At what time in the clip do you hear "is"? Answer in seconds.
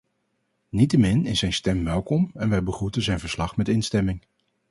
1.25-1.39